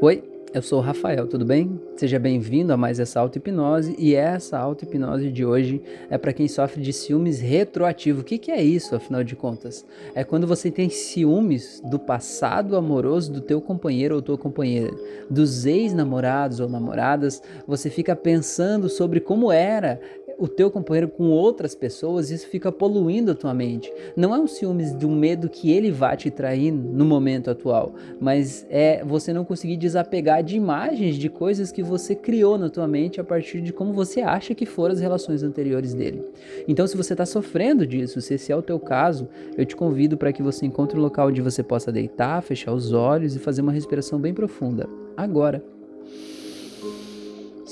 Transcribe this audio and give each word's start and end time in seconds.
Oi, 0.00 0.22
eu 0.54 0.62
sou 0.62 0.78
o 0.78 0.82
Rafael, 0.82 1.26
tudo 1.26 1.44
bem? 1.44 1.80
Seja 1.96 2.20
bem-vindo 2.20 2.72
a 2.72 2.76
mais 2.76 3.00
essa 3.00 3.18
auto-hipnose 3.18 3.96
e 3.98 4.14
essa 4.14 4.56
auto-hipnose 4.56 5.28
de 5.28 5.44
hoje 5.44 5.82
é 6.08 6.16
para 6.16 6.32
quem 6.32 6.46
sofre 6.46 6.80
de 6.80 6.92
ciúmes 6.92 7.40
retroativo. 7.40 8.20
O 8.20 8.24
que, 8.24 8.38
que 8.38 8.52
é 8.52 8.62
isso, 8.62 8.94
afinal 8.94 9.24
de 9.24 9.34
contas? 9.34 9.84
É 10.14 10.22
quando 10.22 10.46
você 10.46 10.70
tem 10.70 10.88
ciúmes 10.88 11.82
do 11.84 11.98
passado 11.98 12.76
amoroso 12.76 13.32
do 13.32 13.40
teu 13.40 13.60
companheiro 13.60 14.14
ou 14.14 14.22
tua 14.22 14.38
companheira, 14.38 14.94
dos 15.28 15.66
ex-namorados 15.66 16.60
ou 16.60 16.68
namoradas, 16.68 17.42
você 17.66 17.90
fica 17.90 18.14
pensando 18.14 18.88
sobre 18.88 19.18
como 19.18 19.50
era 19.50 20.00
o 20.38 20.46
teu 20.46 20.70
companheiro 20.70 21.08
com 21.08 21.30
outras 21.30 21.74
pessoas, 21.74 22.30
isso 22.30 22.46
fica 22.46 22.70
poluindo 22.70 23.32
a 23.32 23.34
tua 23.34 23.52
mente. 23.52 23.92
Não 24.16 24.32
é 24.32 24.38
um 24.38 24.46
ciúmes 24.46 24.92
um 25.08 25.14
medo 25.14 25.48
que 25.48 25.72
ele 25.72 25.90
vá 25.90 26.14
te 26.14 26.30
trair 26.30 26.70
no 26.70 27.04
momento 27.04 27.50
atual, 27.50 27.94
mas 28.20 28.66
é 28.70 29.02
você 29.04 29.32
não 29.32 29.44
conseguir 29.44 29.76
desapegar 29.76 30.42
de 30.42 30.56
imagens 30.56 31.16
de 31.16 31.28
coisas 31.28 31.72
que 31.72 31.82
você 31.82 32.14
criou 32.14 32.56
na 32.56 32.68
tua 32.68 32.86
mente 32.86 33.20
a 33.20 33.24
partir 33.24 33.60
de 33.60 33.72
como 33.72 33.92
você 33.92 34.20
acha 34.20 34.54
que 34.54 34.66
foram 34.66 34.94
as 34.94 35.00
relações 35.00 35.42
anteriores 35.42 35.94
dele. 35.94 36.22
Então, 36.68 36.86
se 36.86 36.96
você 36.96 37.14
está 37.14 37.26
sofrendo 37.26 37.86
disso, 37.86 38.20
se 38.20 38.34
esse 38.34 38.52
é 38.52 38.56
o 38.56 38.62
teu 38.62 38.78
caso, 38.78 39.28
eu 39.56 39.64
te 39.64 39.74
convido 39.74 40.16
para 40.16 40.32
que 40.32 40.42
você 40.42 40.66
encontre 40.66 40.98
um 40.98 41.02
local 41.02 41.28
onde 41.28 41.40
você 41.40 41.62
possa 41.62 41.90
deitar, 41.90 42.42
fechar 42.42 42.72
os 42.72 42.92
olhos 42.92 43.34
e 43.34 43.38
fazer 43.38 43.62
uma 43.62 43.72
respiração 43.72 44.20
bem 44.20 44.34
profunda. 44.34 44.88
Agora. 45.16 45.77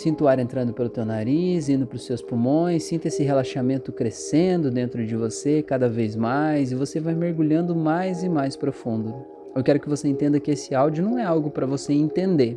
Sinta 0.07 0.23
o 0.23 0.29
ar 0.29 0.39
entrando 0.39 0.73
pelo 0.73 0.89
teu 0.89 1.05
nariz, 1.05 1.69
indo 1.69 1.85
para 1.85 1.97
os 1.97 2.07
seus 2.07 2.23
pulmões, 2.23 2.85
sinta 2.85 3.09
esse 3.09 3.25
relaxamento 3.25 3.91
crescendo 3.91 4.71
dentro 4.71 5.05
de 5.05 5.17
você 5.17 5.65
cada 5.65 5.89
vez 5.89 6.15
mais 6.15 6.71
e 6.71 6.77
você 6.77 7.01
vai 7.01 7.13
mergulhando 7.13 7.75
mais 7.75 8.23
e 8.23 8.29
mais 8.29 8.55
profundo. 8.55 9.13
Eu 9.53 9.65
quero 9.65 9.81
que 9.81 9.89
você 9.89 10.07
entenda 10.07 10.39
que 10.39 10.53
esse 10.53 10.77
áudio 10.77 11.03
não 11.03 11.19
é 11.19 11.25
algo 11.25 11.51
para 11.51 11.67
você 11.67 11.93
entender, 11.93 12.57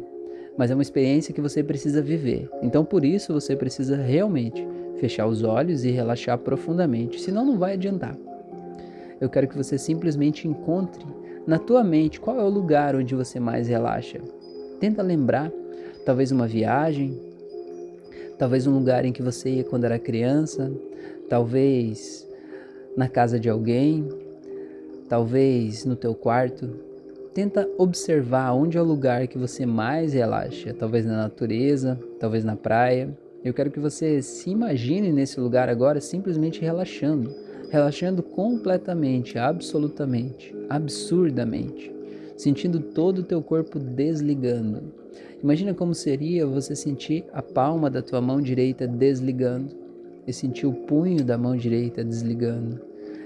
mas 0.56 0.70
é 0.70 0.76
uma 0.76 0.84
experiência 0.84 1.34
que 1.34 1.42
você 1.42 1.64
precisa 1.64 2.04
viver. 2.04 2.48
Então 2.62 2.86
por 2.86 3.04
isso 3.04 3.34
você 3.34 3.56
precisa 3.56 3.98
realmente 3.98 4.64
fechar 5.00 5.26
os 5.26 5.42
olhos 5.42 5.84
e 5.84 5.90
relaxar 5.90 6.38
profundamente, 6.38 7.20
senão 7.20 7.44
não 7.44 7.58
vai 7.58 7.74
adiantar. 7.74 8.16
Eu 9.20 9.28
quero 9.28 9.48
que 9.48 9.58
você 9.58 9.76
simplesmente 9.76 10.48
encontre 10.48 11.04
na 11.48 11.58
tua 11.58 11.84
mente 11.84 12.20
qual 12.20 12.40
é 12.40 12.44
o 12.44 12.48
lugar 12.48 12.96
onde 12.96 13.16
você 13.16 13.40
mais 13.40 13.68
relaxa. 13.68 14.20
Tenta 14.80 15.02
lembrar, 15.02 15.52
talvez 16.06 16.32
uma 16.32 16.46
viagem, 16.46 17.29
talvez 18.40 18.66
um 18.66 18.74
lugar 18.74 19.04
em 19.04 19.12
que 19.12 19.22
você 19.22 19.50
ia 19.50 19.64
quando 19.66 19.84
era 19.84 20.00
criança, 20.00 20.72
talvez 21.30 22.26
na 22.96 23.10
casa 23.10 23.38
de 23.38 23.50
alguém, 23.50 24.08
talvez 25.10 25.84
no 25.84 25.96
teu 25.96 26.16
quarto. 26.16 26.70
Tenta 27.34 27.70
observar 27.78 28.54
onde 28.54 28.78
é 28.78 28.82
o 28.82 28.86
lugar 28.86 29.28
que 29.28 29.38
você 29.38 29.66
mais 29.66 30.14
relaxa, 30.14 30.74
talvez 30.74 31.06
na 31.06 31.18
natureza, 31.18 32.00
talvez 32.18 32.46
na 32.46 32.56
praia. 32.56 33.16
Eu 33.44 33.54
quero 33.54 33.70
que 33.70 33.80
você 33.80 34.22
se 34.22 34.50
imagine 34.50 35.12
nesse 35.12 35.40
lugar 35.40 35.70
agora 35.70 36.00
simplesmente 36.00 36.62
relaxando, 36.62 37.36
relaxando 37.70 38.24
completamente, 38.24 39.38
absolutamente, 39.38 40.56
absurdamente, 40.70 41.94
sentindo 42.40 42.80
todo 42.80 43.20
o 43.20 43.24
teu 43.24 43.42
corpo 43.42 43.78
desligando 43.78 45.00
Imagina 45.42 45.74
como 45.74 45.96
seria 45.96 46.46
você 46.46 46.76
sentir 46.76 47.24
a 47.32 47.42
palma 47.42 47.90
da 47.90 48.02
tua 48.02 48.20
mão 48.20 48.42
direita 48.42 48.86
desligando, 48.86 49.74
e 50.28 50.34
sentir 50.34 50.68
o 50.68 50.74
punho 50.74 51.24
da 51.24 51.38
mão 51.38 51.56
direita 51.56 52.04
desligando, 52.04 52.82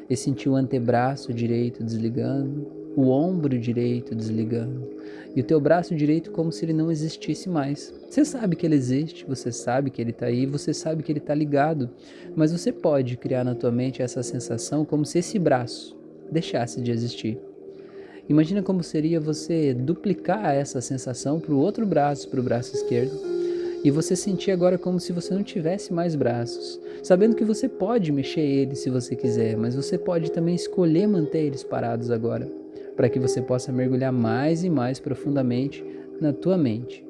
e 0.08 0.16
sentir 0.16 0.48
o 0.48 0.56
antebraço 0.56 1.34
direito 1.34 1.84
desligando, 1.84 2.68
o 2.96 3.10
ombro 3.10 3.58
direito 3.58 4.14
desligando, 4.14 4.88
e 5.36 5.42
o 5.42 5.44
teu 5.44 5.60
braço 5.60 5.96
direito 5.96 6.30
como 6.30 6.52
se 6.52 6.64
ele 6.64 6.74
não 6.74 6.92
existisse 6.92 7.50
mais. 7.50 7.92
Você 8.08 8.24
sabe 8.24 8.56
que 8.56 8.64
ele 8.64 8.76
existe, 8.76 9.26
você 9.26 9.52
sabe 9.52 9.90
que 9.90 10.00
ele 10.00 10.12
está 10.12 10.28
aí, 10.28 10.46
você 10.46 10.72
sabe 10.72 11.02
que 11.02 11.12
ele 11.12 11.18
está 11.18 11.34
ligado, 11.34 11.90
mas 12.36 12.52
você 12.52 12.72
pode 12.72 13.18
criar 13.18 13.44
na 13.44 13.56
tua 13.56 13.72
mente 13.72 14.04
essa 14.04 14.22
sensação 14.22 14.86
como 14.86 15.04
se 15.04 15.18
esse 15.18 15.40
braço 15.40 15.98
deixasse 16.32 16.80
de 16.80 16.92
existir. 16.92 17.40
Imagina 18.30 18.64
como 18.64 18.82
seria 18.82 19.20
você 19.20 19.74
duplicar 19.74 20.56
essa 20.56 20.80
sensação 20.80 21.42
para 21.42 21.54
o 21.54 21.60
outro 21.60 21.86
braço, 21.86 22.30
para 22.30 22.40
o 22.40 22.44
braço 22.44 22.74
esquerdo, 22.74 23.12
e 23.84 23.92
você 23.92 24.16
sentir 24.16 24.52
agora 24.52 24.78
como 24.78 24.98
se 24.98 25.12
você 25.12 25.34
não 25.34 25.44
tivesse 25.44 25.94
mais 25.94 26.16
braços, 26.16 26.80
sabendo 27.04 27.36
que 27.36 27.44
você 27.44 27.68
pode 27.68 28.14
mexer 28.14 28.40
eles 28.40 28.80
se 28.80 28.90
você 28.90 29.14
quiser, 29.14 29.58
mas 29.58 29.76
você 29.76 29.98
pode 29.98 30.32
também 30.32 30.56
escolher 30.56 31.06
manter 31.06 31.40
eles 31.40 31.64
parados 31.64 32.10
agora, 32.10 32.50
para 32.96 33.10
que 33.10 33.20
você 33.20 33.42
possa 33.42 33.74
mergulhar 33.74 34.14
mais 34.14 34.64
e 34.64 34.70
mais 34.70 35.00
profundamente 35.00 35.84
na 36.22 36.32
tua 36.32 36.58
mente. 36.58 37.06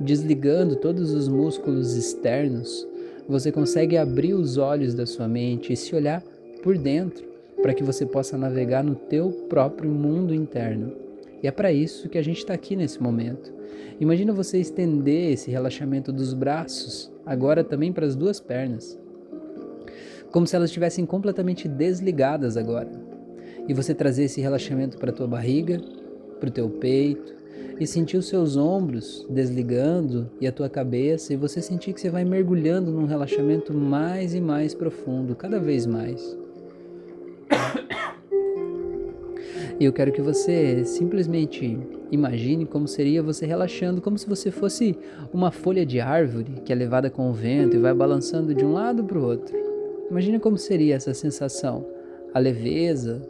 Desligando 0.00 0.74
todos 0.74 1.12
os 1.14 1.28
músculos 1.28 1.94
externos, 1.94 2.86
você 3.28 3.52
consegue 3.52 3.96
abrir 3.96 4.34
os 4.34 4.56
olhos 4.56 4.92
da 4.92 5.06
sua 5.06 5.28
mente 5.28 5.72
e 5.72 5.76
se 5.76 5.94
olhar 5.94 6.20
por 6.64 6.76
dentro 6.76 7.28
para 7.62 7.74
que 7.74 7.82
você 7.82 8.06
possa 8.06 8.38
navegar 8.38 8.84
no 8.84 8.94
teu 8.94 9.30
próprio 9.48 9.90
mundo 9.90 10.34
interno. 10.34 10.92
E 11.42 11.46
é 11.46 11.50
para 11.50 11.72
isso 11.72 12.08
que 12.08 12.18
a 12.18 12.22
gente 12.22 12.38
está 12.38 12.54
aqui 12.54 12.74
nesse 12.74 13.02
momento. 13.02 13.52
Imagina 14.00 14.32
você 14.32 14.58
estender 14.58 15.32
esse 15.32 15.50
relaxamento 15.50 16.12
dos 16.12 16.32
braços, 16.32 17.12
agora 17.26 17.64
também 17.64 17.92
para 17.92 18.06
as 18.06 18.14
duas 18.14 18.40
pernas, 18.40 18.98
como 20.30 20.46
se 20.46 20.54
elas 20.54 20.70
estivessem 20.70 21.04
completamente 21.04 21.66
desligadas 21.66 22.56
agora. 22.56 22.90
E 23.66 23.74
você 23.74 23.92
trazer 23.92 24.24
esse 24.24 24.40
relaxamento 24.40 24.96
para 24.98 25.10
a 25.10 25.12
tua 25.12 25.26
barriga, 25.26 25.80
para 26.38 26.48
o 26.48 26.52
teu 26.52 26.70
peito, 26.70 27.34
e 27.80 27.86
sentir 27.86 28.16
os 28.16 28.28
seus 28.28 28.56
ombros 28.56 29.26
desligando 29.28 30.30
e 30.40 30.46
a 30.46 30.52
tua 30.52 30.68
cabeça, 30.68 31.32
e 31.32 31.36
você 31.36 31.60
sentir 31.60 31.92
que 31.92 32.00
você 32.00 32.08
vai 32.08 32.24
mergulhando 32.24 32.92
num 32.92 33.04
relaxamento 33.04 33.74
mais 33.74 34.32
e 34.32 34.40
mais 34.40 34.74
profundo, 34.74 35.34
cada 35.34 35.58
vez 35.58 35.86
mais. 35.86 36.37
E 39.80 39.84
eu 39.84 39.92
quero 39.92 40.10
que 40.10 40.20
você 40.20 40.84
simplesmente 40.84 41.78
imagine 42.10 42.66
como 42.66 42.88
seria 42.88 43.22
você 43.22 43.46
relaxando, 43.46 44.00
como 44.00 44.18
se 44.18 44.28
você 44.28 44.50
fosse 44.50 44.98
uma 45.32 45.52
folha 45.52 45.86
de 45.86 46.00
árvore 46.00 46.62
que 46.64 46.72
é 46.72 46.76
levada 46.76 47.08
com 47.08 47.30
o 47.30 47.32
vento 47.32 47.76
e 47.76 47.78
vai 47.78 47.94
balançando 47.94 48.52
de 48.52 48.64
um 48.64 48.72
lado 48.72 49.04
para 49.04 49.18
o 49.18 49.24
outro. 49.24 49.56
Imagine 50.10 50.40
como 50.40 50.58
seria 50.58 50.96
essa 50.96 51.14
sensação, 51.14 51.86
a 52.34 52.40
leveza, 52.40 53.22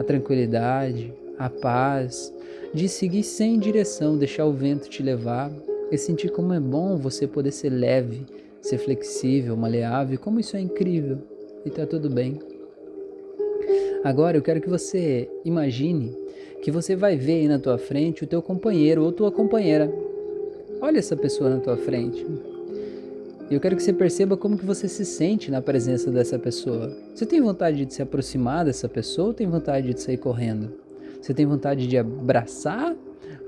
a 0.00 0.04
tranquilidade, 0.04 1.12
a 1.38 1.50
paz, 1.50 2.32
de 2.72 2.88
seguir 2.88 3.22
sem 3.22 3.58
direção, 3.58 4.16
deixar 4.16 4.46
o 4.46 4.52
vento 4.52 4.88
te 4.88 5.02
levar 5.02 5.52
e 5.90 5.98
sentir 5.98 6.30
como 6.30 6.54
é 6.54 6.60
bom 6.60 6.96
você 6.96 7.26
poder 7.26 7.50
ser 7.50 7.68
leve, 7.68 8.24
ser 8.62 8.78
flexível, 8.78 9.56
maleável, 9.58 10.18
como 10.18 10.40
isso 10.40 10.56
é 10.56 10.60
incrível 10.60 11.18
e 11.66 11.70
tá 11.70 11.84
tudo 11.84 12.08
bem. 12.08 12.51
Agora 14.04 14.36
eu 14.36 14.42
quero 14.42 14.60
que 14.60 14.68
você 14.68 15.30
imagine 15.44 16.12
que 16.60 16.70
você 16.70 16.96
vai 16.96 17.16
ver 17.16 17.34
aí 17.34 17.48
na 17.48 17.58
tua 17.58 17.78
frente 17.78 18.24
o 18.24 18.26
teu 18.26 18.42
companheiro 18.42 19.04
ou 19.04 19.12
tua 19.12 19.30
companheira. 19.30 19.92
Olha 20.80 20.98
essa 20.98 21.16
pessoa 21.16 21.48
na 21.48 21.60
tua 21.60 21.76
frente. 21.76 22.26
Eu 23.48 23.60
quero 23.60 23.76
que 23.76 23.82
você 23.82 23.92
perceba 23.92 24.36
como 24.36 24.58
que 24.58 24.64
você 24.64 24.88
se 24.88 25.04
sente 25.04 25.50
na 25.50 25.62
presença 25.62 26.10
dessa 26.10 26.38
pessoa. 26.38 26.96
Você 27.14 27.24
tem 27.24 27.40
vontade 27.40 27.84
de 27.84 27.94
se 27.94 28.02
aproximar 28.02 28.64
dessa 28.64 28.88
pessoa 28.88 29.28
ou 29.28 29.34
tem 29.34 29.46
vontade 29.46 29.92
de 29.92 30.00
sair 30.00 30.16
correndo? 30.16 30.72
Você 31.20 31.32
tem 31.32 31.46
vontade 31.46 31.86
de 31.86 31.96
abraçar 31.96 32.96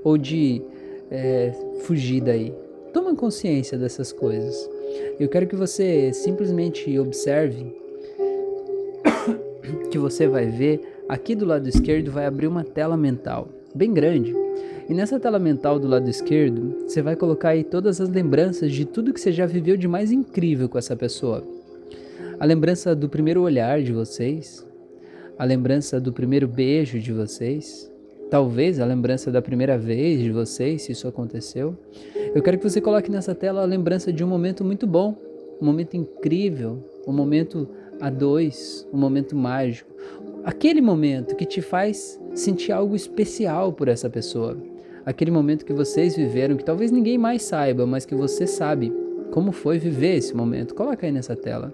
ou 0.03 0.17
de 0.17 0.61
é, 1.11 1.51
fugir 1.81 2.21
daí? 2.21 2.53
Toma 2.93 3.13
consciência 3.13 3.77
dessas 3.77 4.13
coisas. 4.13 4.69
Eu 5.19 5.27
quero 5.27 5.47
que 5.47 5.55
você 5.55 6.13
simplesmente 6.13 6.97
observe 6.97 7.75
que 9.95 9.99
você 9.99 10.27
vai 10.27 10.45
ver, 10.45 11.05
aqui 11.07 11.33
do 11.33 11.45
lado 11.45 11.69
esquerdo 11.69 12.11
vai 12.11 12.25
abrir 12.25 12.47
uma 12.47 12.65
tela 12.65 12.97
mental, 12.97 13.47
bem 13.73 13.93
grande. 13.93 14.35
E 14.89 14.93
nessa 14.93 15.17
tela 15.17 15.39
mental 15.39 15.79
do 15.79 15.87
lado 15.87 16.09
esquerdo, 16.09 16.83
você 16.85 17.01
vai 17.01 17.15
colocar 17.15 17.51
aí 17.51 17.63
todas 17.63 18.01
as 18.01 18.09
lembranças 18.09 18.73
de 18.73 18.83
tudo 18.83 19.13
que 19.13 19.21
você 19.21 19.31
já 19.31 19.45
viveu 19.45 19.77
de 19.77 19.87
mais 19.87 20.11
incrível 20.11 20.67
com 20.67 20.77
essa 20.77 20.97
pessoa. 20.97 21.41
A 22.37 22.43
lembrança 22.43 22.93
do 22.93 23.07
primeiro 23.07 23.41
olhar 23.41 23.81
de 23.81 23.93
vocês, 23.93 24.67
a 25.39 25.45
lembrança 25.45 25.97
do 25.97 26.11
primeiro 26.11 26.45
beijo 26.45 26.99
de 26.99 27.13
vocês, 27.13 27.89
talvez 28.29 28.81
a 28.81 28.85
lembrança 28.85 29.31
da 29.31 29.41
primeira 29.41 29.77
vez 29.77 30.19
de 30.19 30.29
vocês, 30.29 30.81
se 30.81 30.91
isso 30.91 31.07
aconteceu. 31.07 31.73
Eu 32.35 32.43
quero 32.43 32.57
que 32.57 32.69
você 32.69 32.81
coloque 32.81 33.09
nessa 33.09 33.33
tela 33.33 33.61
a 33.61 33.65
lembrança 33.65 34.11
de 34.11 34.25
um 34.25 34.27
momento 34.27 34.61
muito 34.61 34.85
bom, 34.85 35.15
um 35.61 35.65
momento 35.65 35.95
incrível, 35.95 36.83
um 37.07 37.13
momento 37.13 37.69
a 37.99 38.09
dois, 38.09 38.87
um 38.93 38.97
momento 38.97 39.35
mágico. 39.35 39.89
Aquele 40.43 40.81
momento 40.81 41.35
que 41.35 41.45
te 41.45 41.61
faz 41.61 42.19
sentir 42.33 42.71
algo 42.71 42.95
especial 42.95 43.73
por 43.73 43.87
essa 43.87 44.09
pessoa. 44.09 44.57
Aquele 45.05 45.31
momento 45.31 45.65
que 45.65 45.73
vocês 45.73 46.15
viveram, 46.15 46.57
que 46.57 46.63
talvez 46.65 46.91
ninguém 46.91 47.17
mais 47.17 47.43
saiba, 47.43 47.85
mas 47.85 48.05
que 48.05 48.15
você 48.15 48.45
sabe 48.45 48.91
como 49.31 49.51
foi 49.51 49.77
viver 49.79 50.15
esse 50.17 50.35
momento. 50.35 50.75
Coloca 50.75 51.05
aí 51.05 51.11
nessa 51.11 51.35
tela. 51.35 51.73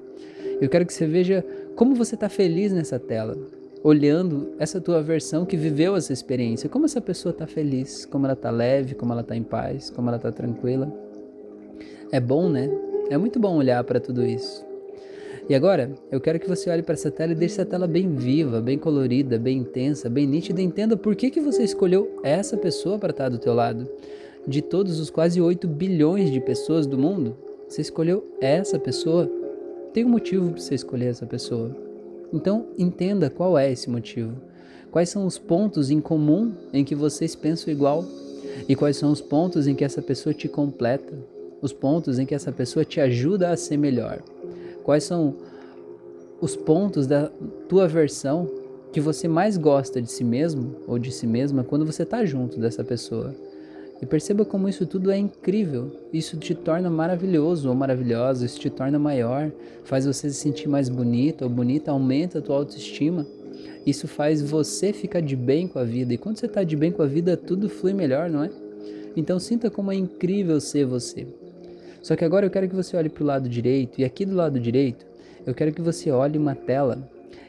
Eu 0.59 0.69
quero 0.69 0.85
que 0.85 0.93
você 0.93 1.05
veja 1.05 1.45
como 1.75 1.95
você 1.95 2.15
está 2.15 2.29
feliz 2.29 2.71
nessa 2.71 2.99
tela. 2.99 3.37
olhando 3.83 4.49
essa 4.59 4.79
tua 4.79 5.01
versão 5.01 5.45
que 5.45 5.57
viveu 5.57 5.95
essa 5.95 6.13
experiência. 6.13 6.69
Como 6.69 6.85
essa 6.85 7.01
pessoa 7.01 7.31
está 7.31 7.47
feliz, 7.47 8.05
como 8.05 8.25
ela 8.25 8.33
está 8.33 8.51
leve, 8.51 8.95
como 8.95 9.11
ela 9.11 9.21
está 9.21 9.35
em 9.35 9.43
paz, 9.43 9.89
como 9.89 10.07
ela 10.09 10.17
está 10.17 10.31
tranquila. 10.31 10.91
É 12.11 12.19
bom, 12.19 12.49
né? 12.49 12.69
É 13.09 13.17
muito 13.17 13.39
bom 13.39 13.57
olhar 13.57 13.83
para 13.83 13.99
tudo 13.99 14.25
isso. 14.25 14.65
E 15.51 15.53
agora, 15.53 15.91
eu 16.09 16.21
quero 16.21 16.39
que 16.39 16.47
você 16.47 16.69
olhe 16.69 16.81
para 16.81 16.93
essa 16.93 17.11
tela 17.11 17.33
e 17.33 17.35
deixe 17.35 17.55
essa 17.55 17.65
tela 17.65 17.85
bem 17.85 18.15
viva, 18.15 18.61
bem 18.61 18.77
colorida, 18.77 19.37
bem 19.37 19.57
intensa, 19.57 20.09
bem 20.09 20.25
nítida 20.25 20.61
entenda 20.61 20.95
por 20.95 21.13
que, 21.13 21.29
que 21.29 21.41
você 21.41 21.61
escolheu 21.61 22.21
essa 22.23 22.55
pessoa 22.55 22.97
para 22.97 23.09
estar 23.09 23.27
do 23.27 23.37
teu 23.37 23.53
lado. 23.53 23.85
De 24.47 24.61
todos 24.61 24.97
os 24.97 25.09
quase 25.09 25.41
8 25.41 25.67
bilhões 25.67 26.31
de 26.31 26.39
pessoas 26.39 26.87
do 26.87 26.97
mundo, 26.97 27.35
você 27.67 27.81
escolheu 27.81 28.25
essa 28.39 28.79
pessoa. 28.79 29.29
Tem 29.93 30.05
um 30.05 30.09
motivo 30.09 30.51
para 30.51 30.61
você 30.61 30.73
escolher 30.73 31.07
essa 31.07 31.25
pessoa. 31.25 31.75
Então, 32.31 32.67
entenda 32.77 33.29
qual 33.29 33.57
é 33.57 33.69
esse 33.69 33.89
motivo. 33.89 34.31
Quais 34.89 35.09
são 35.09 35.25
os 35.25 35.37
pontos 35.37 35.91
em 35.91 35.99
comum 35.99 36.53
em 36.71 36.85
que 36.85 36.95
vocês 36.95 37.35
pensam 37.35 37.73
igual? 37.73 38.05
E 38.69 38.73
quais 38.73 38.95
são 38.95 39.11
os 39.11 39.19
pontos 39.19 39.67
em 39.67 39.75
que 39.75 39.83
essa 39.83 40.01
pessoa 40.01 40.33
te 40.33 40.47
completa? 40.47 41.13
Os 41.61 41.73
pontos 41.73 42.19
em 42.19 42.25
que 42.25 42.33
essa 42.33 42.53
pessoa 42.53 42.85
te 42.85 43.01
ajuda 43.01 43.49
a 43.49 43.57
ser 43.57 43.75
melhor? 43.75 44.23
Quais 44.83 45.03
são 45.03 45.35
os 46.39 46.55
pontos 46.55 47.07
da 47.07 47.29
tua 47.67 47.87
versão 47.87 48.49
que 48.91 48.99
você 48.99 49.27
mais 49.27 49.57
gosta 49.57 50.01
de 50.01 50.11
si 50.11 50.23
mesmo 50.23 50.75
ou 50.87 50.99
de 50.99 51.11
si 51.11 51.25
mesma 51.27 51.63
quando 51.63 51.85
você 51.85 52.03
está 52.03 52.25
junto 52.25 52.59
dessa 52.59 52.83
pessoa? 52.83 53.33
E 54.01 54.05
perceba 54.05 54.43
como 54.43 54.67
isso 54.67 54.85
tudo 54.87 55.11
é 55.11 55.17
incrível. 55.17 55.91
Isso 56.11 56.35
te 56.35 56.55
torna 56.55 56.89
maravilhoso 56.89 57.69
ou 57.69 57.75
maravilhosa, 57.75 58.45
isso 58.45 58.59
te 58.59 58.69
torna 58.69 58.97
maior, 58.97 59.51
faz 59.83 60.07
você 60.07 60.27
se 60.29 60.35
sentir 60.35 60.67
mais 60.67 60.89
bonito 60.89 61.43
ou 61.43 61.49
bonita, 61.49 61.91
aumenta 61.91 62.39
a 62.39 62.41
tua 62.41 62.55
autoestima. 62.55 63.27
Isso 63.85 64.07
faz 64.07 64.41
você 64.41 64.91
ficar 64.91 65.21
de 65.21 65.35
bem 65.35 65.67
com 65.67 65.77
a 65.77 65.83
vida. 65.83 66.13
E 66.13 66.17
quando 66.17 66.37
você 66.37 66.47
está 66.47 66.63
de 66.63 66.75
bem 66.75 66.91
com 66.91 67.03
a 67.03 67.05
vida, 67.05 67.37
tudo 67.37 67.69
flui 67.69 67.93
melhor, 67.93 68.27
não 68.27 68.43
é? 68.43 68.49
Então 69.15 69.39
sinta 69.39 69.69
como 69.69 69.91
é 69.91 69.95
incrível 69.95 70.59
ser 70.59 70.85
você. 70.85 71.27
Só 72.01 72.15
que 72.15 72.25
agora 72.25 72.45
eu 72.45 72.49
quero 72.49 72.67
que 72.67 72.75
você 72.75 72.97
olhe 72.97 73.09
para 73.09 73.23
o 73.23 73.27
lado 73.27 73.47
direito, 73.47 73.99
e 73.99 74.03
aqui 74.03 74.25
do 74.25 74.35
lado 74.35 74.59
direito, 74.59 75.05
eu 75.45 75.53
quero 75.53 75.71
que 75.71 75.81
você 75.81 76.11
olhe 76.11 76.37
uma 76.37 76.55
tela. 76.55 76.97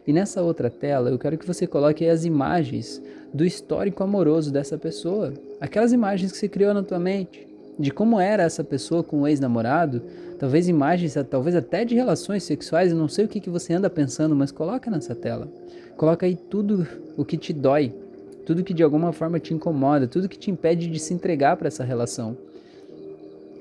E 0.07 0.13
nessa 0.13 0.43
outra 0.43 0.69
tela, 0.69 1.11
eu 1.11 1.19
quero 1.19 1.39
que 1.39 1.47
você 1.47 1.67
coloque 1.67 2.07
as 2.07 2.25
imagens 2.25 3.01
do 3.33 3.45
histórico 3.45 4.03
amoroso 4.03 4.53
dessa 4.53 4.77
pessoa. 4.77 5.33
Aquelas 5.61 5.93
imagens 5.93 6.33
que 6.33 6.39
você 6.39 6.49
criou 6.49 6.75
na 6.75 6.83
tua 6.83 6.99
mente, 6.99 7.47
de 7.79 7.91
como 7.91 8.21
era 8.21 8.43
essa 8.43 8.63
pessoa 8.63 9.03
com 9.03 9.23
o 9.23 9.29
ex-namorado, 9.29 10.03
talvez 10.39 10.69
imagens, 10.69 11.17
talvez 11.31 11.57
até 11.57 11.85
de 11.85 11.95
relações 11.95 12.43
sexuais, 12.43 12.93
eu 12.93 12.99
não 12.99 13.09
sei 13.09 13.25
o 13.25 13.29
que, 13.29 13.41
que 13.41 13.49
você 13.49 13.73
anda 13.73 13.89
pensando, 13.89 14.35
mas 14.35 14.51
coloca 14.51 14.91
nessa 14.91 15.15
tela. 15.15 15.49
Coloca 15.97 16.27
aí 16.27 16.37
tudo 16.37 16.87
o 17.17 17.25
que 17.25 17.37
te 17.37 17.53
dói, 17.53 17.95
tudo 18.45 18.65
que 18.65 18.75
de 18.75 18.83
alguma 18.83 19.13
forma 19.13 19.39
te 19.39 19.55
incomoda, 19.55 20.07
tudo 20.07 20.29
que 20.29 20.39
te 20.39 20.51
impede 20.51 20.89
de 20.89 20.99
se 20.99 21.15
entregar 21.15 21.57
para 21.57 21.69
essa 21.69 21.85
relação. 21.85 22.37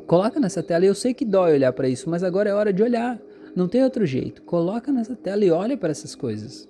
Coloca 0.08 0.40
nessa 0.40 0.62
tela, 0.62 0.86
e 0.86 0.88
eu 0.88 0.96
sei 0.96 1.14
que 1.14 1.26
dói 1.26 1.54
olhar 1.54 1.74
para 1.74 1.88
isso, 1.88 2.10
mas 2.10 2.24
agora 2.24 2.50
é 2.50 2.54
hora 2.54 2.74
de 2.74 2.84
olhar. 2.84 3.20
Não 3.56 3.68
tem 3.68 3.84
outro 3.84 4.06
jeito. 4.06 4.42
Coloca 4.44 4.92
nessa 4.92 5.16
tela 5.16 5.44
e 5.44 5.52
olha 5.52 5.78
para 5.78 5.92
essas 5.92 6.16
coisas. 6.16 6.70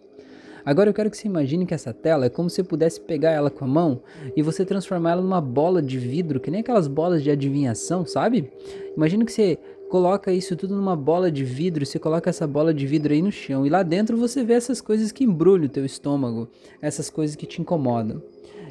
Agora 0.63 0.89
eu 0.89 0.93
quero 0.93 1.09
que 1.09 1.17
você 1.17 1.27
imagine 1.27 1.65
que 1.65 1.73
essa 1.73 1.93
tela 1.93 2.25
é 2.25 2.29
como 2.29 2.49
se 2.49 2.57
você 2.57 2.63
pudesse 2.63 3.01
pegar 3.01 3.31
ela 3.31 3.49
com 3.49 3.65
a 3.65 3.67
mão 3.67 4.01
e 4.35 4.41
você 4.41 4.63
transformar 4.63 5.13
ela 5.13 5.21
numa 5.21 5.41
bola 5.41 5.81
de 5.81 5.97
vidro, 5.97 6.39
que 6.39 6.51
nem 6.51 6.61
aquelas 6.61 6.87
bolas 6.87 7.23
de 7.23 7.31
adivinhação, 7.31 8.05
sabe? 8.05 8.51
Imagina 8.95 9.25
que 9.25 9.31
você 9.31 9.57
coloca 9.89 10.31
isso 10.31 10.55
tudo 10.55 10.75
numa 10.75 10.95
bola 10.95 11.31
de 11.31 11.43
vidro, 11.43 11.85
você 11.85 11.99
coloca 11.99 12.29
essa 12.29 12.45
bola 12.45 12.73
de 12.73 12.85
vidro 12.85 13.11
aí 13.11 13.21
no 13.21 13.31
chão 13.31 13.65
e 13.65 13.69
lá 13.69 13.83
dentro 13.83 14.15
você 14.17 14.43
vê 14.43 14.53
essas 14.53 14.79
coisas 14.79 15.11
que 15.11 15.23
embrulham 15.23 15.65
o 15.65 15.69
teu 15.69 15.83
estômago, 15.83 16.47
essas 16.81 17.09
coisas 17.09 17.35
que 17.35 17.45
te 17.45 17.59
incomodam. 17.59 18.21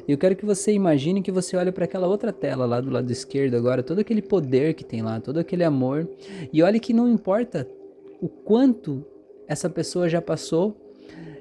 Eu 0.07 0.17
quero 0.17 0.35
que 0.35 0.45
você 0.45 0.71
imagine 0.71 1.21
que 1.21 1.31
você 1.31 1.55
olha 1.55 1.71
para 1.71 1.85
aquela 1.85 2.07
outra 2.07 2.31
tela 2.31 2.65
lá 2.65 2.81
do 2.81 2.89
lado 2.89 3.11
esquerdo 3.11 3.55
agora, 3.55 3.83
todo 3.83 3.99
aquele 3.99 4.21
poder 4.21 4.73
que 4.73 4.83
tem 4.83 5.01
lá, 5.01 5.19
todo 5.19 5.39
aquele 5.39 5.63
amor, 5.63 6.07
e 6.51 6.61
olhe 6.63 6.79
que 6.79 6.93
não 6.93 7.07
importa 7.07 7.67
o 8.21 8.27
quanto 8.27 9.05
essa 9.47 9.69
pessoa 9.69 10.07
já 10.07 10.21
passou 10.21 10.75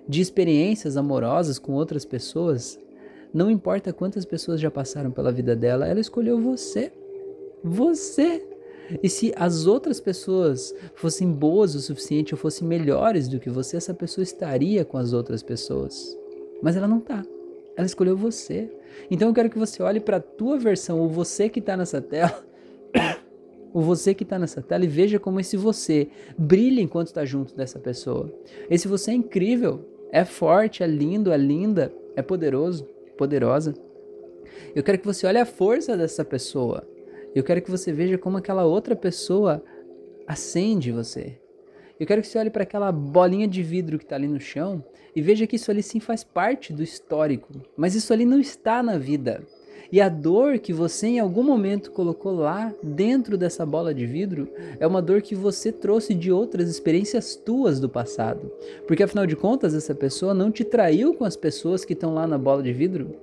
de 0.08 0.20
experiências 0.20 0.96
amorosas 0.96 1.58
com 1.58 1.72
outras 1.72 2.04
pessoas, 2.04 2.78
não 3.32 3.50
importa 3.50 3.92
quantas 3.92 4.24
pessoas 4.24 4.60
já 4.60 4.70
passaram 4.70 5.10
pela 5.10 5.30
vida 5.30 5.54
dela, 5.54 5.86
ela 5.86 6.00
escolheu 6.00 6.40
você. 6.40 6.92
Você. 7.62 8.44
E 9.02 9.08
se 9.08 9.32
as 9.36 9.66
outras 9.66 10.00
pessoas 10.00 10.74
fossem 10.94 11.30
boas 11.30 11.76
o 11.76 11.80
suficiente 11.80 12.34
ou 12.34 12.38
fossem 12.38 12.66
melhores 12.66 13.28
do 13.28 13.38
que 13.38 13.48
você, 13.48 13.76
essa 13.76 13.94
pessoa 13.94 14.24
estaria 14.24 14.84
com 14.84 14.98
as 14.98 15.12
outras 15.12 15.42
pessoas. 15.44 16.18
Mas 16.60 16.74
ela 16.74 16.88
não 16.88 16.98
está. 16.98 17.24
Ela 17.76 17.86
escolheu 17.86 18.16
você. 18.16 18.70
Então 19.10 19.28
eu 19.28 19.34
quero 19.34 19.50
que 19.50 19.58
você 19.58 19.82
olhe 19.82 20.00
para 20.00 20.16
a 20.18 20.20
tua 20.20 20.58
versão, 20.58 21.00
o 21.00 21.08
você 21.08 21.48
que 21.48 21.60
está 21.60 21.76
nessa 21.76 22.00
tela, 22.00 22.44
o 23.72 23.80
você 23.80 24.14
que 24.14 24.24
está 24.24 24.38
nessa 24.38 24.60
tela 24.60 24.84
e 24.84 24.88
veja 24.88 25.18
como 25.18 25.40
esse 25.40 25.56
você 25.56 26.08
brilha 26.36 26.80
enquanto 26.80 27.08
está 27.08 27.24
junto 27.24 27.54
dessa 27.54 27.78
pessoa. 27.78 28.32
Esse 28.68 28.88
você 28.88 29.12
é 29.12 29.14
incrível. 29.14 29.86
É 30.12 30.24
forte, 30.24 30.82
é 30.82 30.86
lindo, 30.88 31.32
é 31.32 31.36
linda, 31.36 31.92
é 32.16 32.22
poderoso, 32.22 32.84
poderosa. 33.16 33.74
Eu 34.74 34.82
quero 34.82 34.98
que 34.98 35.06
você 35.06 35.26
olhe 35.26 35.38
a 35.38 35.46
força 35.46 35.96
dessa 35.96 36.24
pessoa. 36.24 36.86
Eu 37.34 37.44
quero 37.44 37.62
que 37.62 37.70
você 37.70 37.92
veja 37.92 38.18
como 38.18 38.36
aquela 38.36 38.64
outra 38.64 38.96
pessoa 38.96 39.62
acende 40.26 40.90
você. 40.90 41.38
Eu 42.00 42.06
quero 42.06 42.22
que 42.22 42.28
você 42.28 42.38
olhe 42.38 42.48
para 42.48 42.62
aquela 42.62 42.90
bolinha 42.90 43.46
de 43.46 43.62
vidro 43.62 43.98
que 43.98 44.04
está 44.04 44.16
ali 44.16 44.26
no 44.26 44.40
chão 44.40 44.82
e 45.14 45.20
veja 45.20 45.46
que 45.46 45.56
isso 45.56 45.70
ali 45.70 45.82
sim 45.82 46.00
faz 46.00 46.24
parte 46.24 46.72
do 46.72 46.82
histórico, 46.82 47.52
mas 47.76 47.94
isso 47.94 48.10
ali 48.10 48.24
não 48.24 48.40
está 48.40 48.82
na 48.82 48.96
vida. 48.96 49.42
E 49.92 50.00
a 50.00 50.08
dor 50.08 50.58
que 50.60 50.72
você 50.72 51.08
em 51.08 51.18
algum 51.18 51.42
momento 51.42 51.90
colocou 51.90 52.32
lá 52.32 52.72
dentro 52.82 53.36
dessa 53.36 53.66
bola 53.66 53.92
de 53.92 54.06
vidro 54.06 54.48
é 54.78 54.86
uma 54.86 55.02
dor 55.02 55.20
que 55.20 55.34
você 55.34 55.70
trouxe 55.70 56.14
de 56.14 56.32
outras 56.32 56.70
experiências 56.70 57.36
tuas 57.36 57.78
do 57.78 57.88
passado. 57.88 58.50
Porque 58.86 59.02
afinal 59.02 59.26
de 59.26 59.36
contas, 59.36 59.74
essa 59.74 59.94
pessoa 59.94 60.32
não 60.32 60.50
te 60.50 60.64
traiu 60.64 61.12
com 61.12 61.26
as 61.26 61.36
pessoas 61.36 61.84
que 61.84 61.92
estão 61.92 62.14
lá 62.14 62.26
na 62.26 62.38
bola 62.38 62.62
de 62.62 62.72
vidro. 62.72 63.14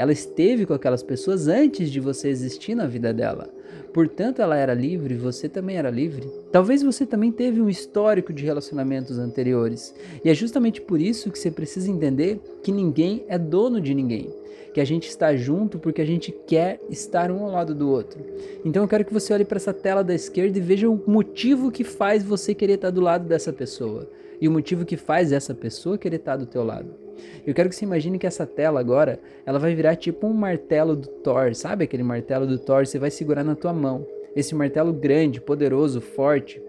Ela 0.00 0.12
esteve 0.12 0.64
com 0.64 0.72
aquelas 0.72 1.02
pessoas 1.02 1.46
antes 1.46 1.90
de 1.90 2.00
você 2.00 2.28
existir 2.28 2.74
na 2.74 2.86
vida 2.86 3.12
dela. 3.12 3.50
Portanto, 3.92 4.40
ela 4.40 4.56
era 4.56 4.72
livre, 4.72 5.14
você 5.14 5.46
também 5.46 5.76
era 5.76 5.90
livre. 5.90 6.26
Talvez 6.50 6.82
você 6.82 7.04
também 7.04 7.30
teve 7.30 7.60
um 7.60 7.68
histórico 7.68 8.32
de 8.32 8.42
relacionamentos 8.42 9.18
anteriores. 9.18 9.94
E 10.24 10.30
é 10.30 10.34
justamente 10.34 10.80
por 10.80 10.98
isso 10.98 11.30
que 11.30 11.38
você 11.38 11.50
precisa 11.50 11.90
entender 11.90 12.40
que 12.62 12.72
ninguém 12.72 13.26
é 13.28 13.36
dono 13.36 13.78
de 13.78 13.94
ninguém. 13.94 14.34
Que 14.72 14.80
a 14.80 14.86
gente 14.86 15.06
está 15.06 15.36
junto 15.36 15.78
porque 15.78 16.00
a 16.00 16.06
gente 16.06 16.32
quer 16.46 16.80
estar 16.88 17.30
um 17.30 17.44
ao 17.44 17.50
lado 17.50 17.74
do 17.74 17.90
outro. 17.90 18.24
Então 18.64 18.82
eu 18.82 18.88
quero 18.88 19.04
que 19.04 19.12
você 19.12 19.34
olhe 19.34 19.44
para 19.44 19.58
essa 19.58 19.74
tela 19.74 20.02
da 20.02 20.14
esquerda 20.14 20.56
e 20.56 20.62
veja 20.62 20.88
o 20.88 21.02
motivo 21.06 21.70
que 21.70 21.84
faz 21.84 22.22
você 22.22 22.54
querer 22.54 22.74
estar 22.74 22.90
do 22.90 23.02
lado 23.02 23.28
dessa 23.28 23.52
pessoa. 23.52 24.08
E 24.40 24.48
o 24.48 24.50
motivo 24.50 24.86
que 24.86 24.96
faz 24.96 25.30
essa 25.30 25.52
pessoa 25.52 25.98
querer 25.98 26.16
estar 26.16 26.38
do 26.38 26.46
teu 26.46 26.64
lado. 26.64 27.09
Eu 27.46 27.54
quero 27.54 27.68
que 27.68 27.74
você 27.74 27.84
imagine 27.84 28.18
que 28.18 28.26
essa 28.26 28.46
tela 28.46 28.80
agora, 28.80 29.18
ela 29.46 29.58
vai 29.58 29.74
virar 29.74 29.96
tipo 29.96 30.26
um 30.26 30.32
martelo 30.32 30.96
do 30.96 31.08
Thor, 31.08 31.54
sabe 31.54 31.84
aquele 31.84 32.02
martelo 32.02 32.46
do 32.46 32.58
Thor? 32.58 32.86
Você 32.86 32.98
vai 32.98 33.10
segurar 33.10 33.44
na 33.44 33.54
tua 33.54 33.72
mão. 33.72 34.06
Esse 34.34 34.54
martelo 34.54 34.92
grande, 34.92 35.40
poderoso, 35.40 36.00
forte. 36.00 36.62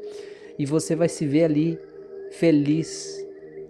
E 0.58 0.66
você 0.66 0.96
vai 0.96 1.10
se 1.10 1.26
ver 1.26 1.46
ali 1.46 1.80
feliz 2.32 3.22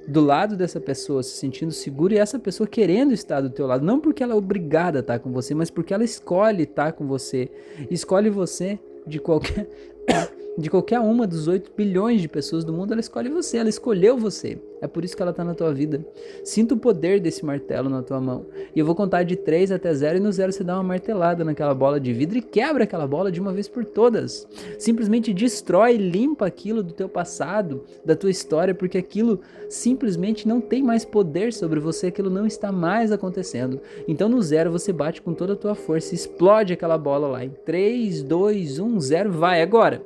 do 0.07 0.21
lado 0.21 0.55
dessa 0.55 0.79
pessoa, 0.79 1.23
se 1.23 1.37
sentindo 1.37 1.71
seguro 1.71 2.13
e 2.13 2.17
essa 2.17 2.39
pessoa 2.39 2.67
querendo 2.67 3.13
estar 3.13 3.41
do 3.41 3.49
teu 3.49 3.67
lado, 3.67 3.85
não 3.85 3.99
porque 3.99 4.23
ela 4.23 4.33
é 4.33 4.35
obrigada 4.35 4.99
a 4.99 5.01
estar 5.01 5.19
com 5.19 5.31
você, 5.31 5.53
mas 5.53 5.69
porque 5.69 5.93
ela 5.93 6.03
escolhe 6.03 6.63
estar 6.63 6.93
com 6.93 7.05
você, 7.05 7.49
escolhe 7.89 8.29
você 8.29 8.79
de 9.05 9.19
qualquer 9.19 9.67
de 10.57 10.69
qualquer 10.69 10.99
uma 10.99 11.25
dos 11.25 11.47
8 11.47 11.71
bilhões 11.75 12.21
de 12.21 12.27
pessoas 12.27 12.63
do 12.63 12.73
mundo, 12.73 12.91
ela 12.91 12.99
escolhe 12.99 13.29
você, 13.29 13.57
ela 13.57 13.69
escolheu 13.69 14.17
você. 14.17 14.59
É 14.81 14.87
por 14.87 15.05
isso 15.05 15.15
que 15.15 15.21
ela 15.21 15.29
está 15.29 15.43
na 15.43 15.53
tua 15.53 15.71
vida. 15.71 16.03
Sinta 16.43 16.73
o 16.73 16.77
poder 16.77 17.19
desse 17.19 17.45
martelo 17.45 17.87
na 17.87 18.01
tua 18.01 18.19
mão. 18.19 18.47
E 18.75 18.79
eu 18.79 18.85
vou 18.85 18.95
contar 18.95 19.21
de 19.21 19.35
3 19.35 19.71
até 19.71 19.93
0 19.93 20.17
e 20.17 20.19
no 20.19 20.31
0 20.31 20.51
você 20.51 20.63
dá 20.63 20.73
uma 20.73 20.83
martelada 20.83 21.45
naquela 21.45 21.75
bola 21.75 21.99
de 21.99 22.11
vidro 22.11 22.39
e 22.39 22.41
quebra 22.41 22.83
aquela 22.83 23.05
bola 23.05 23.31
de 23.31 23.39
uma 23.39 23.53
vez 23.53 23.67
por 23.67 23.85
todas. 23.85 24.47
Simplesmente 24.79 25.33
destrói, 25.33 25.97
limpa 25.97 26.47
aquilo 26.47 26.81
do 26.81 26.93
teu 26.93 27.07
passado, 27.07 27.83
da 28.03 28.15
tua 28.15 28.31
história, 28.31 28.73
porque 28.73 28.97
aquilo 28.97 29.39
simplesmente 29.69 30.47
não 30.47 30.59
tem 30.59 30.81
mais 30.81 31.05
poder 31.05 31.53
sobre 31.53 31.79
você, 31.79 32.07
aquilo 32.07 32.31
não 32.31 32.47
está 32.47 32.71
mais 32.71 33.11
acontecendo. 33.11 33.79
Então 34.07 34.27
no 34.27 34.41
0 34.41 34.71
você 34.71 34.91
bate 34.91 35.21
com 35.21 35.33
toda 35.33 35.53
a 35.53 35.55
tua 35.55 35.75
força, 35.75 36.15
explode 36.15 36.73
aquela 36.73 36.97
bola 36.97 37.27
lá. 37.27 37.45
Em 37.45 37.51
3, 37.63 38.23
2, 38.23 38.79
1, 38.79 38.99
0, 38.99 39.31
vai 39.31 39.61
agora. 39.61 40.01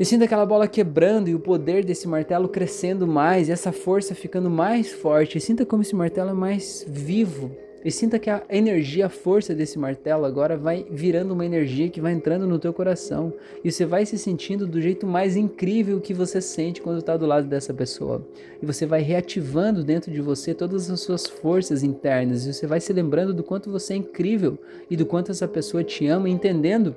E 0.00 0.04
sinta 0.06 0.24
aquela 0.24 0.46
bola 0.46 0.66
quebrando 0.66 1.28
e 1.28 1.34
o 1.34 1.38
poder 1.38 1.84
desse 1.84 2.08
martelo 2.08 2.48
crescendo 2.48 3.06
mais, 3.06 3.50
e 3.50 3.52
essa 3.52 3.70
força 3.70 4.14
ficando 4.14 4.48
mais 4.48 4.90
forte. 4.90 5.36
E 5.36 5.40
sinta 5.42 5.66
como 5.66 5.82
esse 5.82 5.94
martelo 5.94 6.30
é 6.30 6.32
mais 6.32 6.86
vivo, 6.88 7.54
E 7.82 7.90
sinta 7.90 8.18
que 8.18 8.28
a 8.28 8.42
energia, 8.50 9.06
a 9.06 9.08
força 9.08 9.54
desse 9.54 9.78
martelo 9.78 10.26
agora 10.26 10.54
vai 10.54 10.84
virando 10.90 11.32
uma 11.32 11.46
energia 11.46 11.88
que 11.88 12.00
vai 12.00 12.12
entrando 12.12 12.46
no 12.46 12.58
teu 12.58 12.74
coração. 12.74 13.32
E 13.64 13.72
você 13.72 13.86
vai 13.86 14.04
se 14.04 14.18
sentindo 14.18 14.66
do 14.66 14.82
jeito 14.82 15.06
mais 15.06 15.34
incrível 15.34 15.98
que 15.98 16.12
você 16.12 16.42
sente 16.42 16.82
quando 16.82 16.98
está 16.98 17.16
do 17.16 17.24
lado 17.24 17.48
dessa 17.48 17.72
pessoa. 17.72 18.26
E 18.60 18.66
você 18.66 18.84
vai 18.84 19.00
reativando 19.00 19.82
dentro 19.82 20.12
de 20.12 20.20
você 20.20 20.52
todas 20.52 20.90
as 20.90 21.00
suas 21.00 21.26
forças 21.26 21.82
internas. 21.82 22.44
E 22.44 22.52
você 22.52 22.66
vai 22.66 22.80
se 22.80 22.92
lembrando 22.92 23.32
do 23.32 23.42
quanto 23.42 23.70
você 23.70 23.94
é 23.94 23.96
incrível 23.96 24.58
e 24.90 24.96
do 24.96 25.06
quanto 25.06 25.30
essa 25.30 25.48
pessoa 25.48 25.82
te 25.82 26.06
ama, 26.06 26.28
entendendo 26.28 26.94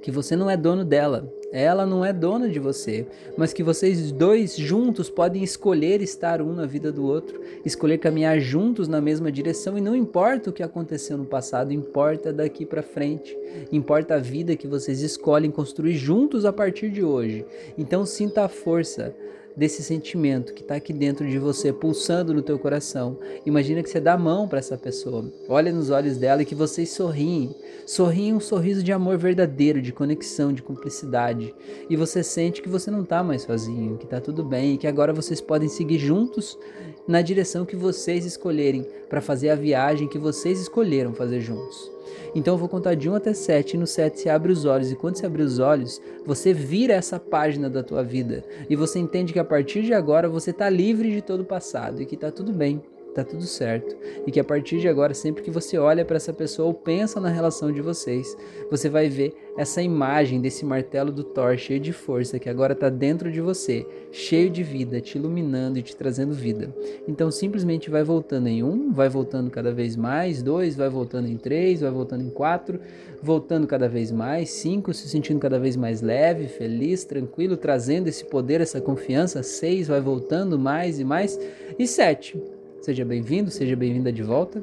que 0.00 0.10
você 0.10 0.36
não 0.36 0.50
é 0.50 0.56
dono 0.56 0.84
dela, 0.84 1.32
ela 1.52 1.84
não 1.84 2.02
é 2.02 2.14
dona 2.14 2.48
de 2.48 2.58
você, 2.58 3.06
mas 3.36 3.52
que 3.52 3.62
vocês 3.62 4.10
dois 4.10 4.56
juntos 4.56 5.10
podem 5.10 5.44
escolher 5.44 6.00
estar 6.00 6.40
um 6.40 6.54
na 6.54 6.64
vida 6.64 6.90
do 6.90 7.04
outro, 7.04 7.40
escolher 7.62 7.98
caminhar 7.98 8.40
juntos 8.40 8.88
na 8.88 9.02
mesma 9.02 9.30
direção 9.30 9.76
e 9.76 9.80
não 9.80 9.94
importa 9.94 10.48
o 10.48 10.52
que 10.52 10.62
aconteceu 10.62 11.18
no 11.18 11.26
passado, 11.26 11.72
importa 11.72 12.32
daqui 12.32 12.64
para 12.64 12.82
frente, 12.82 13.36
importa 13.70 14.14
a 14.14 14.18
vida 14.18 14.56
que 14.56 14.66
vocês 14.66 15.02
escolhem 15.02 15.50
construir 15.50 15.94
juntos 15.94 16.46
a 16.46 16.52
partir 16.52 16.90
de 16.90 17.04
hoje. 17.04 17.44
Então 17.76 18.06
sinta 18.06 18.44
a 18.44 18.48
força 18.48 19.14
desse 19.56 19.82
sentimento 19.82 20.54
que 20.54 20.62
está 20.62 20.74
aqui 20.76 20.92
dentro 20.92 21.28
de 21.28 21.38
você, 21.38 21.72
pulsando 21.72 22.32
no 22.32 22.42
teu 22.42 22.58
coração. 22.58 23.18
Imagina 23.44 23.82
que 23.82 23.90
você 23.90 24.00
dá 24.00 24.14
a 24.14 24.18
mão 24.18 24.48
para 24.48 24.58
essa 24.58 24.76
pessoa, 24.76 25.30
olha 25.48 25.72
nos 25.72 25.90
olhos 25.90 26.16
dela 26.16 26.42
e 26.42 26.46
que 26.46 26.54
vocês 26.54 26.90
sorriem. 26.90 27.54
Sorriem 27.86 28.34
um 28.34 28.40
sorriso 28.40 28.82
de 28.82 28.92
amor 28.92 29.18
verdadeiro, 29.18 29.82
de 29.82 29.92
conexão, 29.92 30.52
de 30.52 30.62
cumplicidade. 30.62 31.54
E 31.90 31.96
você 31.96 32.22
sente 32.22 32.62
que 32.62 32.68
você 32.68 32.90
não 32.90 33.02
está 33.02 33.22
mais 33.22 33.42
sozinho, 33.42 33.98
que 33.98 34.04
está 34.04 34.20
tudo 34.20 34.44
bem 34.44 34.74
e 34.74 34.78
que 34.78 34.86
agora 34.86 35.12
vocês 35.12 35.40
podem 35.40 35.68
seguir 35.68 35.98
juntos 35.98 36.58
na 37.06 37.20
direção 37.20 37.64
que 37.64 37.76
vocês 37.76 38.24
escolherem 38.24 38.86
para 39.08 39.20
fazer 39.20 39.50
a 39.50 39.56
viagem 39.56 40.08
que 40.08 40.18
vocês 40.18 40.60
escolheram 40.60 41.12
fazer 41.12 41.40
juntos. 41.40 41.90
Então 42.34 42.54
eu 42.54 42.58
vou 42.58 42.68
contar 42.68 42.94
de 42.94 43.08
1 43.08 43.14
até 43.14 43.32
7, 43.32 43.74
e 43.74 43.78
no 43.78 43.86
7 43.86 44.20
você 44.20 44.28
abre 44.28 44.52
os 44.52 44.64
olhos, 44.64 44.90
e 44.90 44.96
quando 44.96 45.16
você 45.16 45.26
abrir 45.26 45.42
os 45.42 45.58
olhos, 45.58 46.00
você 46.24 46.52
vira 46.52 46.94
essa 46.94 47.18
página 47.18 47.68
da 47.68 47.82
tua 47.82 48.02
vida, 48.02 48.44
e 48.68 48.76
você 48.76 48.98
entende 48.98 49.32
que 49.32 49.38
a 49.38 49.44
partir 49.44 49.82
de 49.82 49.94
agora 49.94 50.28
você 50.28 50.50
está 50.50 50.68
livre 50.68 51.10
de 51.10 51.22
todo 51.22 51.40
o 51.40 51.44
passado, 51.44 52.00
e 52.00 52.06
que 52.06 52.14
está 52.14 52.30
tudo 52.30 52.52
bem, 52.52 52.82
tá 53.14 53.24
tudo 53.24 53.44
certo. 53.44 53.96
E 54.26 54.30
que 54.30 54.40
a 54.40 54.44
partir 54.44 54.80
de 54.80 54.88
agora, 54.88 55.14
sempre 55.14 55.42
que 55.42 55.50
você 55.50 55.78
olha 55.78 56.04
para 56.04 56.16
essa 56.16 56.32
pessoa 56.32 56.68
ou 56.68 56.74
pensa 56.74 57.20
na 57.20 57.28
relação 57.28 57.70
de 57.70 57.80
vocês, 57.80 58.36
você 58.70 58.88
vai 58.88 59.08
ver 59.08 59.34
essa 59.56 59.82
imagem 59.82 60.40
desse 60.40 60.64
martelo 60.64 61.12
do 61.12 61.22
Thor 61.22 61.56
cheio 61.58 61.78
de 61.78 61.92
força 61.92 62.38
que 62.38 62.48
agora 62.48 62.72
está 62.72 62.88
dentro 62.88 63.30
de 63.30 63.40
você, 63.40 63.86
cheio 64.10 64.48
de 64.48 64.62
vida, 64.62 65.00
te 65.00 65.18
iluminando 65.18 65.78
e 65.78 65.82
te 65.82 65.94
trazendo 65.94 66.32
vida. 66.32 66.74
Então 67.06 67.30
simplesmente 67.30 67.90
vai 67.90 68.02
voltando 68.02 68.46
em 68.48 68.62
um, 68.62 68.92
vai 68.92 69.08
voltando 69.08 69.50
cada 69.50 69.72
vez 69.72 69.94
mais, 69.94 70.42
dois, 70.42 70.74
vai 70.74 70.88
voltando 70.88 71.28
em 71.28 71.36
três, 71.36 71.82
vai 71.82 71.90
voltando 71.90 72.24
em 72.24 72.30
quatro, 72.30 72.80
voltando 73.22 73.66
cada 73.66 73.88
vez 73.88 74.10
mais, 74.10 74.50
cinco, 74.50 74.92
se 74.94 75.08
sentindo 75.08 75.38
cada 75.38 75.58
vez 75.58 75.76
mais 75.76 76.00
leve, 76.00 76.46
feliz, 76.46 77.04
tranquilo, 77.04 77.56
trazendo 77.56 78.08
esse 78.08 78.24
poder, 78.24 78.60
essa 78.60 78.80
confiança, 78.80 79.42
seis, 79.42 79.88
vai 79.88 80.00
voltando 80.00 80.58
mais 80.58 80.98
e 80.98 81.04
mais, 81.04 81.38
e 81.78 81.86
sete 81.86 82.40
Seja 82.82 83.04
bem-vindo, 83.04 83.48
seja 83.48 83.76
bem-vinda 83.76 84.12
de 84.12 84.24
volta. 84.24 84.60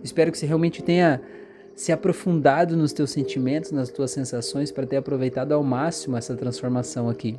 Espero 0.00 0.30
que 0.30 0.38
você 0.38 0.46
realmente 0.46 0.84
tenha 0.84 1.20
se 1.74 1.90
aprofundado 1.90 2.76
nos 2.76 2.92
teus 2.92 3.10
sentimentos, 3.10 3.72
nas 3.72 3.90
tuas 3.90 4.12
sensações, 4.12 4.70
para 4.70 4.86
ter 4.86 4.98
aproveitado 4.98 5.50
ao 5.50 5.64
máximo 5.64 6.16
essa 6.16 6.36
transformação 6.36 7.08
aqui. 7.08 7.36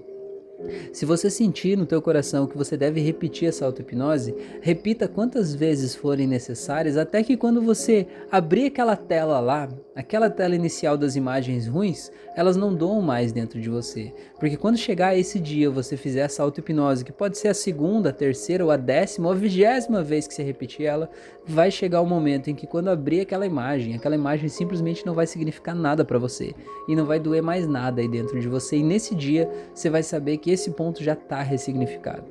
Se 0.92 1.06
você 1.06 1.30
sentir 1.30 1.78
no 1.78 1.86
teu 1.86 2.02
coração 2.02 2.48
que 2.48 2.58
você 2.58 2.76
deve 2.76 3.00
repetir 3.00 3.48
essa 3.48 3.66
auto-hipnose, 3.66 4.36
repita 4.60 5.08
quantas 5.08 5.54
vezes 5.54 5.94
forem 5.94 6.26
necessárias, 6.26 6.98
até 6.98 7.22
que 7.22 7.38
quando 7.38 7.62
você 7.62 8.08
abrir 8.32 8.66
aquela 8.66 8.96
tela 8.96 9.40
lá, 9.40 9.70
aquela 9.96 10.30
tela 10.30 10.56
inicial 10.56 10.98
das 10.98 11.16
imagens 11.16 11.68
ruins, 11.68 12.12
elas 12.36 12.58
não 12.58 12.74
doam 12.74 13.02
mais 13.02 13.32
dentro 13.32 13.62
de 13.62 13.70
você. 13.70 14.12
Porque 14.40 14.58
quando 14.58 14.78
chegar 14.78 15.18
esse 15.18 15.40
dia 15.40 15.70
você 15.70 15.96
fizer 15.96 16.22
essa 16.22 16.42
auto-hipnose, 16.42 17.06
que 17.06 17.12
pode 17.12 17.38
ser 17.38 17.50
a 17.50 17.54
segunda, 17.54 18.10
a 18.10 18.14
terceira 18.14 18.64
ou 18.64 18.72
a 18.72 18.78
décima 18.78 19.28
ou 19.28 19.34
a 19.34 19.38
vigésima 19.38 20.04
vez 20.04 20.28
que 20.28 20.34
você 20.34 20.44
repetir 20.44 20.86
ela, 20.86 21.10
vai 21.46 21.70
chegar 21.70 22.02
o 22.02 22.06
momento 22.06 22.50
em 22.50 22.56
que 22.56 22.68
quando 22.68 22.90
abrir 22.90 23.22
aquela 23.22 23.46
imagem, 23.46 23.96
aquela 23.96 24.16
imagem 24.16 24.50
simplesmente 24.50 25.06
não 25.06 25.14
vai 25.14 25.28
significar 25.28 25.76
nada 25.76 26.04
para 26.04 26.20
você 26.20 26.54
e 26.88 26.96
não 26.96 27.06
vai 27.06 27.20
doer 27.20 27.42
mais 27.42 27.68
nada 27.68 28.02
aí 28.02 28.08
dentro 28.08 28.40
de 28.40 28.48
você. 28.48 28.78
E 28.78 28.84
nesse 28.84 29.14
dia 29.16 29.50
você 29.74 29.90
vai 29.90 30.04
saber 30.04 30.38
que 30.38 30.47
que 30.48 30.52
esse 30.52 30.72
ponto 30.72 31.04
já 31.04 31.12
está 31.12 31.42
ressignificado. 31.42 32.24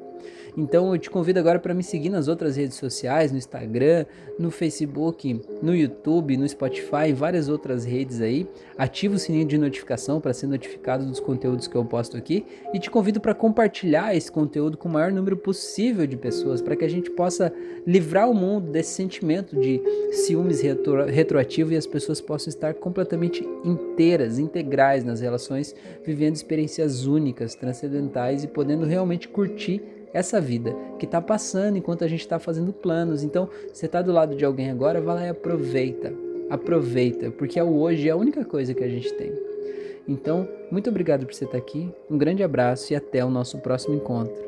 Então 0.56 0.92
eu 0.92 0.98
te 0.98 1.10
convido 1.10 1.38
agora 1.38 1.58
para 1.58 1.75
me 1.75 1.82
seguir 1.82 2.08
nas 2.08 2.28
outras 2.28 2.56
redes 2.56 2.76
sociais, 2.76 3.30
no 3.30 3.36
Instagram, 3.36 4.06
no 4.38 4.50
Facebook, 4.50 5.40
no 5.62 5.75
YouTube, 5.75 6.36
no 6.36 6.48
Spotify, 6.48 7.12
várias 7.14 7.48
outras 7.48 7.84
redes 7.84 8.22
aí. 8.22 8.46
Ativa 8.78 9.14
o 9.14 9.18
sininho 9.18 9.46
de 9.46 9.58
notificação 9.58 10.20
para 10.20 10.32
ser 10.32 10.46
notificado 10.46 11.04
dos 11.04 11.20
conteúdos 11.20 11.68
que 11.68 11.76
eu 11.76 11.84
posto 11.84 12.16
aqui 12.16 12.46
e 12.72 12.78
te 12.78 12.90
convido 12.90 13.20
para 13.20 13.34
compartilhar 13.34 14.14
esse 14.14 14.32
conteúdo 14.32 14.78
com 14.78 14.88
o 14.88 14.92
maior 14.92 15.12
número 15.12 15.36
possível 15.36 16.06
de 16.06 16.16
pessoas 16.16 16.62
para 16.62 16.75
que 16.75 16.84
a 16.84 16.90
gente 16.90 17.10
possa 17.10 17.52
livrar 17.86 18.30
o 18.30 18.34
mundo 18.34 18.70
desse 18.70 18.94
sentimento 18.94 19.58
de 19.58 19.80
ciúmes 20.12 20.62
retro 20.62 21.04
retroativo 21.04 21.72
e 21.72 21.76
as 21.76 21.86
pessoas 21.86 22.20
possam 22.20 22.48
estar 22.48 22.75
completamente 22.75 23.46
inteiras, 23.64 24.38
integrais 24.38 25.04
nas 25.04 25.20
relações, 25.20 25.75
vivendo 26.04 26.34
experiências 26.34 27.06
únicas, 27.06 27.54
transcendentais 27.54 28.42
e 28.42 28.48
podendo 28.48 28.86
realmente 28.86 29.28
curtir 29.28 29.82
essa 30.16 30.40
vida 30.47 30.75
que 30.99 31.05
está 31.05 31.21
passando 31.21 31.76
enquanto 31.76 32.05
a 32.05 32.09
gente 32.09 32.21
está 32.21 32.38
fazendo 32.38 32.73
planos. 32.73 33.23
Então, 33.23 33.49
você 33.73 33.87
está 33.87 34.00
do 34.00 34.12
lado 34.12 34.35
de 34.35 34.45
alguém 34.45 34.71
agora, 34.71 35.00
vai 35.00 35.15
lá 35.17 35.26
e 35.26 35.29
aproveita. 35.29 36.12
Aproveita, 36.49 37.31
porque 37.33 37.59
é 37.59 37.65
o 37.65 37.76
hoje 37.76 38.09
é 38.09 38.12
a 38.12 38.17
única 38.17 38.45
coisa 38.45 38.73
que 38.73 38.85
a 38.85 38.88
gente 38.88 39.12
tem. 39.15 39.33
Então, 40.09 40.49
muito 40.71 40.88
obrigado 40.88 41.26
por 41.26 41.35
você 41.35 41.45
estar 41.45 41.59
tá 41.59 41.62
aqui, 41.62 41.93
um 42.09 42.17
grande 42.17 42.43
abraço 42.43 42.93
e 42.93 42.97
até 42.97 43.25
o 43.25 43.31
nosso 43.31 43.59
próximo 43.59 43.97
encontro. 43.97 44.46